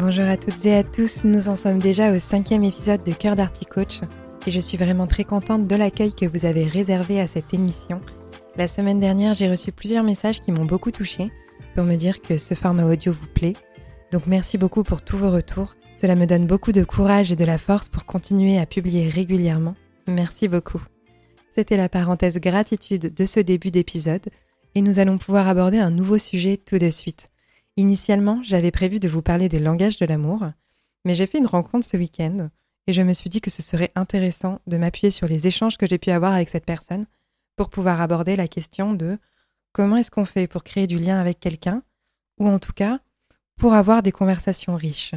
[0.00, 3.36] Bonjour à toutes et à tous, nous en sommes déjà au cinquième épisode de Cœur
[3.36, 4.00] d'Arty Coach
[4.46, 8.00] et je suis vraiment très contente de l'accueil que vous avez réservé à cette émission.
[8.56, 11.30] La semaine dernière, j'ai reçu plusieurs messages qui m'ont beaucoup touchée
[11.74, 13.52] pour me dire que ce format audio vous plaît.
[14.10, 15.76] Donc merci beaucoup pour tous vos retours.
[15.96, 19.74] Cela me donne beaucoup de courage et de la force pour continuer à publier régulièrement.
[20.06, 20.80] Merci beaucoup.
[21.50, 24.30] C'était la parenthèse gratitude de ce début d'épisode
[24.74, 27.29] et nous allons pouvoir aborder un nouveau sujet tout de suite.
[27.76, 30.44] Initialement, j'avais prévu de vous parler des langages de l'amour,
[31.04, 32.48] mais j'ai fait une rencontre ce week-end
[32.86, 35.86] et je me suis dit que ce serait intéressant de m'appuyer sur les échanges que
[35.86, 37.06] j'ai pu avoir avec cette personne
[37.56, 39.18] pour pouvoir aborder la question de
[39.72, 41.82] comment est-ce qu'on fait pour créer du lien avec quelqu'un,
[42.38, 43.00] ou en tout cas
[43.56, 45.14] pour avoir des conversations riches.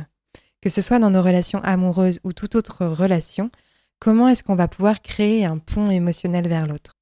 [0.62, 3.50] Que ce soit dans nos relations amoureuses ou toute autre relation,
[4.00, 6.98] comment est-ce qu'on va pouvoir créer un pont émotionnel vers l'autre?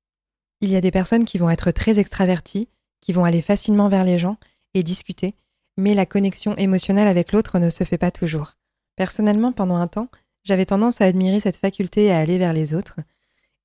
[0.62, 4.04] Il y a des personnes qui vont être très extraverties, qui vont aller facilement vers
[4.04, 4.38] les gens
[4.76, 5.34] et discuter,
[5.78, 8.54] mais la connexion émotionnelle avec l'autre ne se fait pas toujours.
[8.96, 10.10] Personnellement, pendant un temps,
[10.44, 12.98] j'avais tendance à admirer cette faculté à aller vers les autres,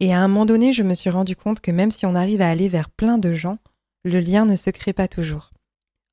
[0.00, 2.42] et à un moment donné, je me suis rendu compte que même si on arrive
[2.42, 3.58] à aller vers plein de gens,
[4.04, 5.50] le lien ne se crée pas toujours.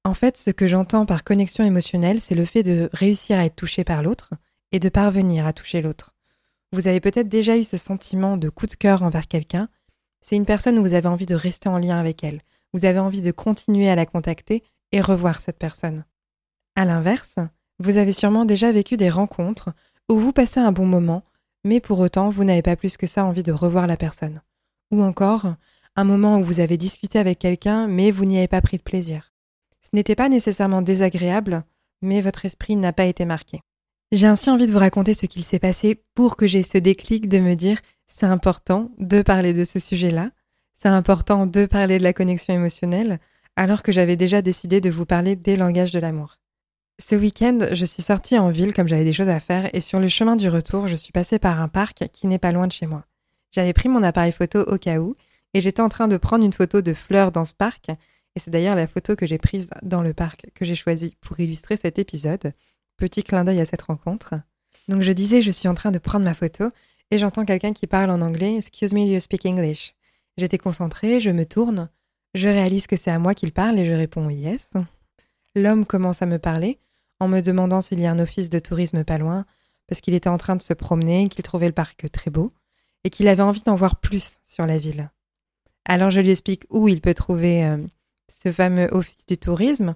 [0.05, 3.55] En fait, ce que j'entends par connexion émotionnelle, c'est le fait de réussir à être
[3.55, 4.31] touché par l'autre
[4.71, 6.15] et de parvenir à toucher l'autre.
[6.71, 9.69] Vous avez peut-être déjà eu ce sentiment de coup de cœur envers quelqu'un.
[10.21, 12.41] C'est une personne où vous avez envie de rester en lien avec elle.
[12.73, 14.63] Vous avez envie de continuer à la contacter
[14.93, 16.05] et revoir cette personne.
[16.77, 17.35] À l'inverse,
[17.79, 19.71] vous avez sûrement déjà vécu des rencontres
[20.09, 21.23] où vous passez un bon moment,
[21.65, 24.41] mais pour autant vous n'avez pas plus que ça envie de revoir la personne.
[24.91, 25.55] Ou encore,
[25.95, 28.83] un moment où vous avez discuté avec quelqu'un, mais vous n'y avez pas pris de
[28.83, 29.33] plaisir.
[29.81, 31.63] Ce n'était pas nécessairement désagréable,
[32.01, 33.59] mais votre esprit n'a pas été marqué.
[34.11, 37.27] J'ai ainsi envie de vous raconter ce qu'il s'est passé pour que j'ai ce déclic
[37.27, 40.29] de me dire c'est important de parler de ce sujet-là,
[40.73, 43.19] c'est important de parler de la connexion émotionnelle,
[43.55, 46.37] alors que j'avais déjà décidé de vous parler des langages de l'amour.
[46.99, 49.99] Ce week-end, je suis sortie en ville comme j'avais des choses à faire et sur
[49.99, 52.71] le chemin du retour, je suis passée par un parc qui n'est pas loin de
[52.71, 53.05] chez moi.
[53.51, 55.15] J'avais pris mon appareil photo au cas où
[55.53, 58.51] et j'étais en train de prendre une photo de fleurs dans ce parc et c'est
[58.51, 61.99] d'ailleurs la photo que j'ai prise dans le parc que j'ai choisie pour illustrer cet
[61.99, 62.51] épisode.
[62.97, 64.35] Petit clin d'œil à cette rencontre.
[64.87, 66.69] Donc je disais, je suis en train de prendre ma photo
[67.11, 68.57] et j'entends quelqu'un qui parle en anglais.
[68.57, 69.95] Excuse me, you speak English?
[70.37, 71.89] J'étais concentrée, je me tourne,
[72.33, 74.73] je réalise que c'est à moi qu'il parle et je réponds yes.
[75.55, 76.79] L'homme commence à me parler
[77.19, 79.45] en me demandant s'il y a un office de tourisme pas loin,
[79.87, 82.51] parce qu'il était en train de se promener, qu'il trouvait le parc très beau
[83.03, 85.09] et qu'il avait envie d'en voir plus sur la ville.
[85.85, 87.77] Alors je lui explique où il peut trouver euh,
[88.29, 89.95] ce fameux office du tourisme,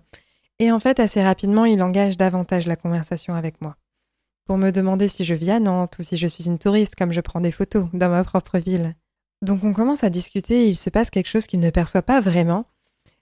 [0.60, 3.78] et en fait assez rapidement il engage davantage la conversation avec moi,
[4.46, 7.12] pour me demander si je vis à Nantes ou si je suis une touriste comme
[7.12, 8.96] je prends des photos dans ma propre ville.
[9.42, 12.22] Donc on commence à discuter et il se passe quelque chose qu'il ne perçoit pas
[12.22, 12.66] vraiment,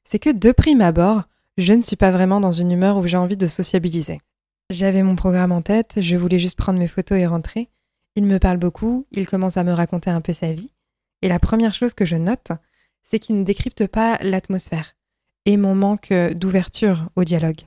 [0.03, 1.23] c'est que de prime abord,
[1.57, 4.21] je ne suis pas vraiment dans une humeur où j'ai envie de sociabiliser.
[4.69, 7.69] J'avais mon programme en tête, je voulais juste prendre mes photos et rentrer.
[8.15, 10.71] Il me parle beaucoup, il commence à me raconter un peu sa vie.
[11.21, 12.51] Et la première chose que je note,
[13.03, 14.95] c'est qu'il ne décrypte pas l'atmosphère
[15.45, 17.61] et mon manque d'ouverture au dialogue.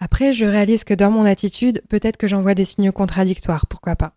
[0.00, 4.12] Après, je réalise que dans mon attitude, peut-être que j'envoie des signaux contradictoires, pourquoi pas.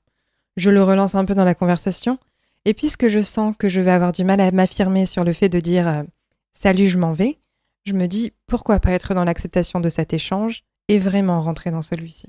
[0.57, 2.17] Je le relance un peu dans la conversation,
[2.65, 5.49] et puisque je sens que je vais avoir du mal à m'affirmer sur le fait
[5.49, 6.03] de dire euh,
[6.53, 7.39] Salut, je m'en vais,
[7.85, 11.81] je me dis pourquoi pas être dans l'acceptation de cet échange et vraiment rentrer dans
[11.81, 12.27] celui-ci?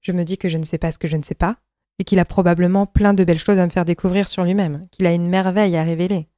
[0.00, 1.56] Je me dis que je ne sais pas ce que je ne sais pas
[1.98, 5.06] et qu'il a probablement plein de belles choses à me faire découvrir sur lui-même, qu'il
[5.06, 6.28] a une merveille à révéler.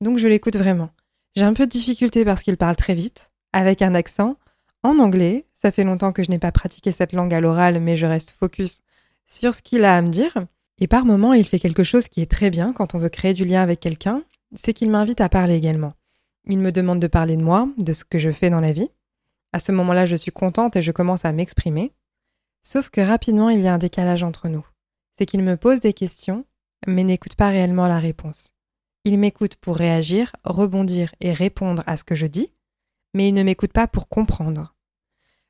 [0.00, 0.90] Donc je l'écoute vraiment.
[1.34, 4.36] J'ai un peu de difficulté parce qu'il parle très vite, avec un accent,
[4.82, 5.46] en anglais.
[5.54, 8.30] Ça fait longtemps que je n'ai pas pratiqué cette langue à l'oral, mais je reste
[8.30, 8.80] focus
[9.26, 10.34] sur ce qu'il a à me dire.
[10.78, 13.34] Et par moments, il fait quelque chose qui est très bien quand on veut créer
[13.34, 14.22] du lien avec quelqu'un,
[14.54, 15.94] c'est qu'il m'invite à parler également.
[16.46, 18.88] Il me demande de parler de moi, de ce que je fais dans la vie.
[19.52, 21.92] À ce moment-là, je suis contente et je commence à m'exprimer.
[22.62, 24.64] Sauf que rapidement, il y a un décalage entre nous.
[25.12, 26.44] C'est qu'il me pose des questions,
[26.86, 28.52] mais n'écoute pas réellement la réponse.
[29.04, 32.52] Il m'écoute pour réagir, rebondir et répondre à ce que je dis,
[33.14, 34.74] mais il ne m'écoute pas pour comprendre.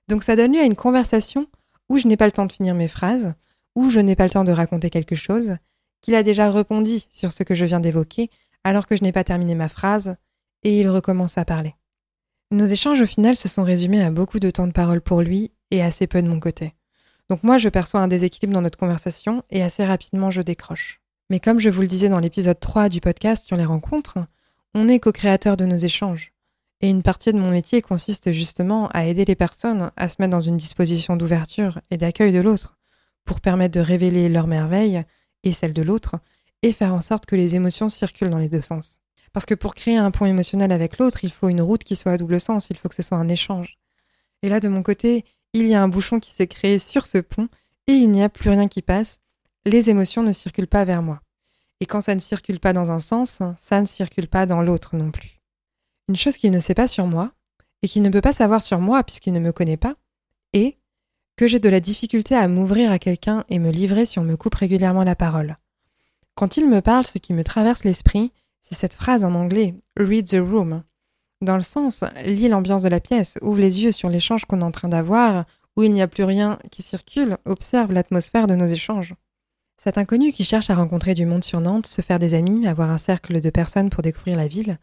[0.07, 1.49] Donc ça donne lieu à une conversation
[1.89, 3.35] où je n'ai pas le temps de finir mes phrases,
[3.79, 5.57] où je n'ai pas le temps de raconter quelque chose,
[6.01, 8.29] qu'il a déjà rebondi sur ce que je viens d'évoquer,
[8.65, 10.17] alors que je n'ai pas terminé ma phrase,
[10.65, 11.77] et il recommence à parler.
[12.51, 15.53] Nos échanges au final se sont résumés à beaucoup de temps de parole pour lui
[15.71, 16.75] et assez peu de mon côté.
[17.31, 21.01] Donc moi, je perçois un déséquilibre dans notre conversation et assez rapidement, je décroche.
[21.31, 24.19] Mais comme je vous le disais dans l'épisode 3 du podcast sur les rencontres,
[24.75, 26.33] on est co-créateur de nos échanges.
[26.81, 30.33] Et une partie de mon métier consiste justement à aider les personnes à se mettre
[30.33, 32.78] dans une disposition d'ouverture et d'accueil de l'autre,
[33.29, 35.05] pour permettre de révéler leurs merveilles
[35.45, 36.17] et celles de l'autre,
[36.63, 38.99] et faire en sorte que les émotions circulent dans les deux sens.
[39.33, 42.13] Parce que pour créer un pont émotionnel avec l'autre, il faut une route qui soit
[42.13, 43.79] à double sens, il faut que ce soit un échange.
[44.43, 47.19] Et là, de mon côté, il y a un bouchon qui s'est créé sur ce
[47.19, 47.49] pont,
[47.87, 49.21] et il n'y a plus rien qui passe,
[49.65, 51.21] les émotions ne circulent pas vers moi.
[51.81, 54.97] Et quand ça ne circule pas dans un sens, ça ne circule pas dans l'autre
[54.97, 55.41] non plus.
[56.09, 57.33] Une chose qu'il ne sait pas sur moi,
[57.83, 59.95] et qu'il ne peut pas savoir sur moi puisqu'il ne me connaît pas,
[60.55, 60.79] est
[61.39, 64.37] que j'ai de la difficulté à m'ouvrir à quelqu'un et me livrer si on me
[64.37, 65.57] coupe régulièrement la parole.
[66.35, 70.29] Quand il me parle, ce qui me traverse l'esprit, c'est cette phrase en anglais, read
[70.29, 70.83] the room.
[71.41, 74.65] Dans le sens, lis l'ambiance de la pièce, ouvre les yeux sur l'échange qu'on est
[74.65, 75.45] en train d'avoir,
[75.77, 79.15] où il n'y a plus rien qui circule, observe l'atmosphère de nos échanges.
[79.81, 82.91] Cet inconnu qui cherche à rencontrer du monde sur Nantes, se faire des amis, avoir
[82.91, 84.79] un cercle de personnes pour découvrir la ville,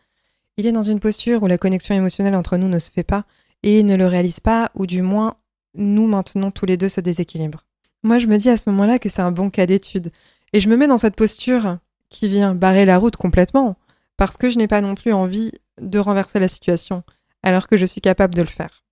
[0.55, 3.25] il est dans une posture où la connexion émotionnelle entre nous ne se fait pas,
[3.61, 5.35] et ne le réalise pas, ou du moins,
[5.75, 7.65] nous maintenons tous les deux ce déséquilibre.
[8.03, 10.11] Moi, je me dis à ce moment-là que c'est un bon cas d'étude,
[10.53, 11.79] et je me mets dans cette posture
[12.09, 13.77] qui vient barrer la route complètement,
[14.17, 15.51] parce que je n'ai pas non plus envie
[15.81, 17.03] de renverser la situation,
[17.43, 18.85] alors que je suis capable de le faire.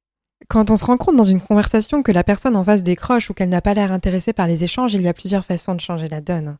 [0.49, 3.33] Quand on se rend compte dans une conversation que la personne en face décroche ou
[3.33, 6.09] qu'elle n'a pas l'air intéressée par les échanges, il y a plusieurs façons de changer
[6.09, 6.57] la donne.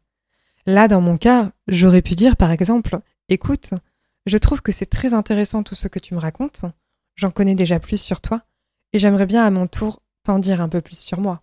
[0.66, 3.00] Là, dans mon cas, j'aurais pu dire par exemple
[3.30, 3.72] Écoute,
[4.26, 6.66] je trouve que c'est très intéressant tout ce que tu me racontes,
[7.16, 8.42] j'en connais déjà plus sur toi,
[8.94, 11.42] et j'aimerais bien à mon tour t'en dire un peu plus sur moi.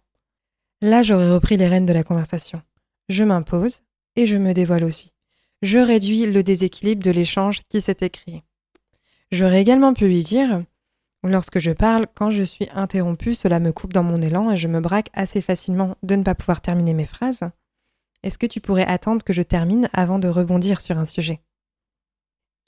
[0.82, 2.62] Là, j'aurais repris les rênes de la conversation.
[3.08, 3.80] Je m'impose
[4.16, 5.12] et je me dévoile aussi.
[5.62, 8.42] Je réduis le déséquilibre de l'échange qui s'était créé.
[9.30, 10.64] J'aurais également pu lui dire
[11.22, 14.68] Lorsque je parle, quand je suis interrompue, cela me coupe dans mon élan et je
[14.68, 17.50] me braque assez facilement de ne pas pouvoir terminer mes phrases.
[18.22, 21.40] Est-ce que tu pourrais attendre que je termine avant de rebondir sur un sujet?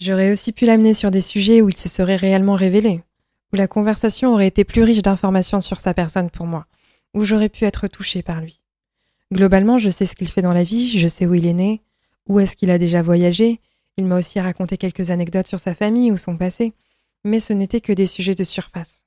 [0.00, 3.02] J'aurais aussi pu l'amener sur des sujets où il se serait réellement révélé,
[3.52, 6.66] où la conversation aurait été plus riche d'informations sur sa personne pour moi,
[7.14, 8.62] où j'aurais pu être touchée par lui.
[9.32, 11.82] Globalement, je sais ce qu'il fait dans la vie, je sais où il est né,
[12.28, 13.60] où est-ce qu'il a déjà voyagé,
[13.96, 16.72] il m'a aussi raconté quelques anecdotes sur sa famille ou son passé,
[17.24, 19.04] mais ce n'était que des sujets de surface.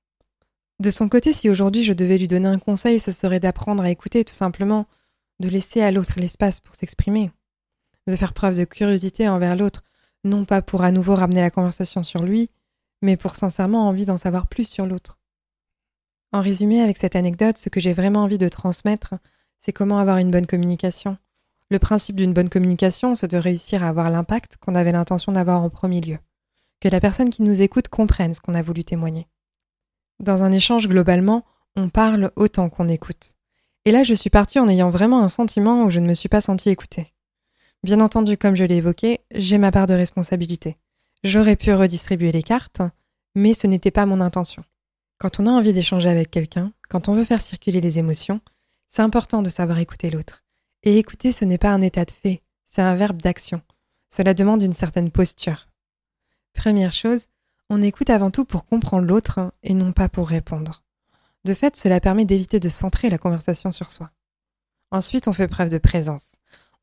[0.79, 3.89] De son côté, si aujourd'hui je devais lui donner un conseil, ce serait d'apprendre à
[3.89, 4.87] écouter tout simplement,
[5.39, 7.31] de laisser à l'autre l'espace pour s'exprimer,
[8.07, 9.83] de faire preuve de curiosité envers l'autre,
[10.23, 12.49] non pas pour à nouveau ramener la conversation sur lui,
[13.05, 15.19] mais pour sincèrement envie d'en savoir plus sur l'autre.
[16.33, 19.15] En résumé, avec cette anecdote, ce que j'ai vraiment envie de transmettre,
[19.59, 21.17] c'est comment avoir une bonne communication.
[21.69, 25.61] Le principe d'une bonne communication, c'est de réussir à avoir l'impact qu'on avait l'intention d'avoir
[25.61, 26.17] en premier lieu
[26.81, 29.27] que la personne qui nous écoute comprenne ce qu'on a voulu témoigner.
[30.19, 31.43] Dans un échange globalement,
[31.75, 33.35] on parle autant qu'on écoute.
[33.85, 36.29] Et là, je suis partie en ayant vraiment un sentiment où je ne me suis
[36.29, 37.13] pas sentie écoutée.
[37.83, 40.77] Bien entendu, comme je l'ai évoqué, j'ai ma part de responsabilité.
[41.25, 42.83] J'aurais pu redistribuer les cartes,
[43.33, 44.63] mais ce n'était pas mon intention.
[45.17, 48.41] Quand on a envie d'échanger avec quelqu'un, quand on veut faire circuler les émotions,
[48.87, 50.43] c'est important de savoir écouter l'autre.
[50.83, 53.63] Et écouter, ce n'est pas un état de fait, c'est un verbe d'action.
[54.07, 55.67] Cela demande une certaine posture.
[56.53, 57.25] Première chose,
[57.71, 60.83] on écoute avant tout pour comprendre l'autre et non pas pour répondre.
[61.43, 64.11] De fait, cela permet d'éviter de centrer la conversation sur soi.
[64.91, 66.33] Ensuite, on fait preuve de présence.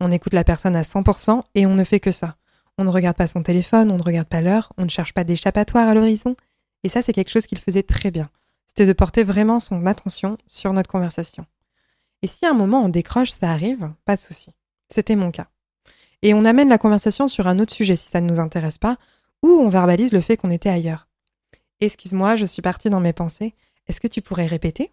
[0.01, 2.37] On écoute la personne à 100% et on ne fait que ça.
[2.79, 5.25] On ne regarde pas son téléphone, on ne regarde pas l'heure, on ne cherche pas
[5.25, 6.37] d'échappatoire à l'horizon.
[6.85, 8.31] Et ça, c'est quelque chose qu'il faisait très bien.
[8.67, 11.45] C'était de porter vraiment son attention sur notre conversation.
[12.23, 14.51] Et si à un moment on décroche, ça arrive, pas de souci.
[14.89, 15.49] C'était mon cas.
[16.23, 18.97] Et on amène la conversation sur un autre sujet si ça ne nous intéresse pas,
[19.43, 21.09] ou on verbalise le fait qu'on était ailleurs.
[21.81, 23.55] Excuse-moi, je suis partie dans mes pensées.
[23.89, 24.93] Est-ce que tu pourrais répéter?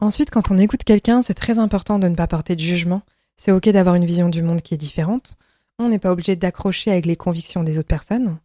[0.00, 3.02] Ensuite, quand on écoute quelqu'un, c'est très important de ne pas porter de jugement.
[3.36, 5.36] C'est ok d'avoir une vision du monde qui est différente.
[5.78, 8.38] On n'est pas obligé d'accrocher avec les convictions des autres personnes.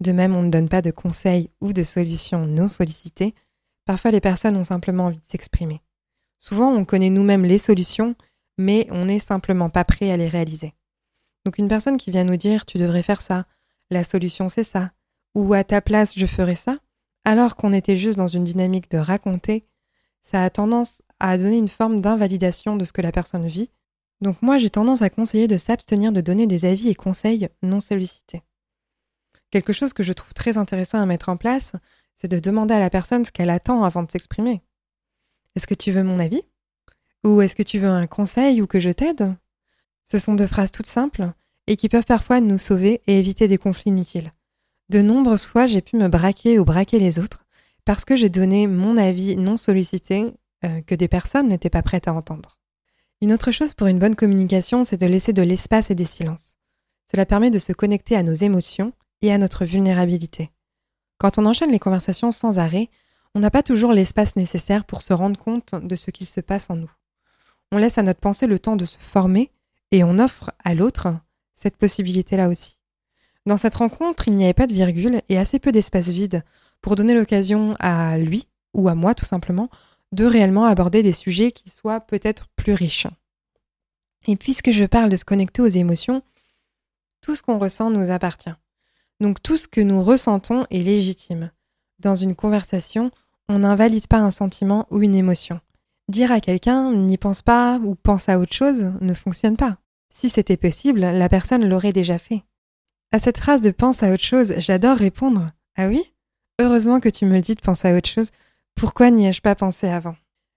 [0.00, 3.34] De même, on ne donne pas de conseils ou de solutions non sollicitées.
[3.86, 5.80] Parfois, les personnes ont simplement envie de s'exprimer.
[6.38, 8.14] Souvent, on connaît nous-mêmes les solutions,
[8.58, 10.74] mais on n'est simplement pas prêt à les réaliser.
[11.46, 13.46] Donc une personne qui vient nous dire tu devrais faire ça,
[13.90, 14.90] la solution c'est ça,
[15.36, 16.78] ou à ta place je ferais ça,
[17.24, 19.64] alors qu'on était juste dans une dynamique de raconter,
[20.22, 23.70] ça a tendance à donner une forme d'invalidation de ce que la personne vit.
[24.20, 27.80] Donc moi j'ai tendance à conseiller de s'abstenir de donner des avis et conseils non
[27.80, 28.42] sollicités.
[29.50, 31.72] Quelque chose que je trouve très intéressant à mettre en place,
[32.14, 34.62] c'est de demander à la personne ce qu'elle attend avant de s'exprimer.
[35.54, 36.42] Est-ce que tu veux mon avis?
[37.24, 39.34] Ou est-ce que tu veux un conseil ou que je t'aide?
[40.04, 41.32] Ce sont deux phrases toutes simples,
[41.66, 44.32] et qui peuvent parfois nous sauver et éviter des conflits inutiles.
[44.88, 47.44] De nombreuses fois, j'ai pu me braquer ou braquer les autres
[47.84, 50.32] parce que j'ai donné mon avis non sollicité
[50.64, 52.58] euh, que des personnes n'étaient pas prêtes à entendre.
[53.22, 56.56] Une autre chose pour une bonne communication, c'est de laisser de l'espace et des silences.
[57.10, 58.92] Cela permet de se connecter à nos émotions
[59.22, 60.50] et à notre vulnérabilité.
[61.16, 62.90] Quand on enchaîne les conversations sans arrêt,
[63.34, 66.68] on n'a pas toujours l'espace nécessaire pour se rendre compte de ce qu'il se passe
[66.68, 66.90] en nous.
[67.72, 69.50] On laisse à notre pensée le temps de se former
[69.92, 71.08] et on offre à l'autre
[71.54, 72.80] cette possibilité-là aussi.
[73.46, 76.44] Dans cette rencontre, il n'y avait pas de virgule et assez peu d'espace vide
[76.82, 79.70] pour donner l'occasion à lui, ou à moi tout simplement,
[80.16, 83.06] de réellement aborder des sujets qui soient peut-être plus riches.
[84.26, 86.22] Et puisque je parle de se connecter aux émotions,
[87.20, 88.54] tout ce qu'on ressent nous appartient.
[89.20, 91.52] Donc tout ce que nous ressentons est légitime.
[91.98, 93.10] Dans une conversation,
[93.48, 95.60] on n'invalide pas un sentiment ou une émotion.
[96.08, 99.76] Dire à quelqu'un n'y pense pas ou pense à autre chose ne fonctionne pas.
[100.10, 102.42] Si c'était possible, la personne l'aurait déjà fait.
[103.12, 106.12] À cette phrase de pense à autre chose, j'adore répondre Ah oui?
[106.58, 108.30] Heureusement que tu me le dis de penser à autre chose.
[108.76, 110.16] Pourquoi n'y ai-je pas pensé avant?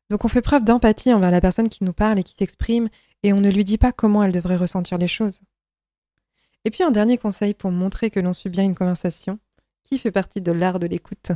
[0.10, 2.90] Donc on fait preuve d'empathie envers la personne qui nous parle et qui s'exprime,
[3.24, 5.40] et on ne lui dit pas comment elle devrait ressentir les choses.
[6.66, 9.40] Et puis un dernier conseil pour montrer que l'on suit bien une conversation,
[9.86, 11.32] qui fait partie de l'art de l'écoute,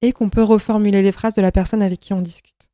[0.00, 2.70] et qu'on peut reformuler les phrases de la personne avec qui on discute.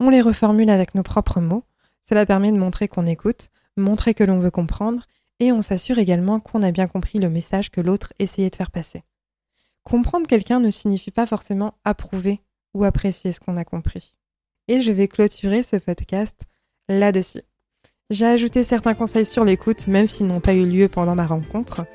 [0.00, 1.64] On les reformule avec nos propres mots,
[2.02, 5.04] cela permet de montrer qu'on écoute, montrer que l'on veut comprendre,
[5.38, 8.70] et on s'assure également qu'on a bien compris le message que l'autre essayait de faire
[8.70, 9.02] passer.
[9.82, 12.40] Comprendre quelqu'un ne signifie pas forcément approuver
[12.76, 14.14] ou apprécier ce qu'on a compris.
[14.68, 16.36] Et je vais clôturer ce podcast
[16.88, 17.42] là-dessus.
[18.10, 21.86] J'ai ajouté certains conseils sur l'écoute, même s'ils n'ont pas eu lieu pendant ma rencontre,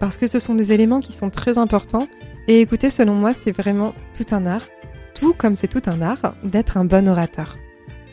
[0.00, 2.08] parce que ce sont des éléments qui sont très importants,
[2.48, 4.66] et écouter selon moi c'est vraiment tout un art,
[5.14, 7.56] tout comme c'est tout un art d'être un bon orateur.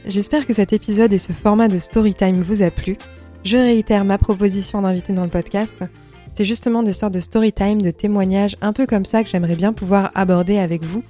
[0.05, 2.97] J'espère que cet épisode et ce format de story time vous a plu.
[3.43, 5.83] Je réitère ma proposition d'inviter dans le podcast.
[6.33, 9.55] C'est justement des sortes de story time, de témoignages un peu comme ça que j'aimerais
[9.55, 11.03] bien pouvoir aborder avec vous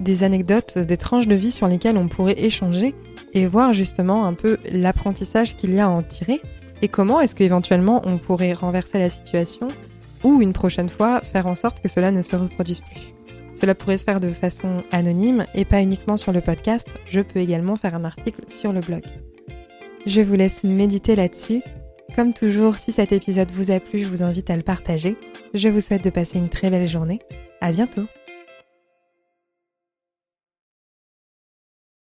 [0.00, 2.94] des anecdotes, des tranches de vie sur lesquelles on pourrait échanger
[3.34, 6.40] et voir justement un peu l'apprentissage qu'il y a à en tirer
[6.82, 9.68] et comment est-ce qu'éventuellement on pourrait renverser la situation
[10.24, 13.14] ou une prochaine fois faire en sorte que cela ne se reproduise plus.
[13.54, 17.40] Cela pourrait se faire de façon anonyme et pas uniquement sur le podcast, je peux
[17.40, 19.02] également faire un article sur le blog.
[20.06, 21.62] Je vous laisse méditer là-dessus.
[22.16, 25.16] Comme toujours, si cet épisode vous a plu, je vous invite à le partager.
[25.54, 27.20] Je vous souhaite de passer une très belle journée.
[27.60, 28.06] À bientôt!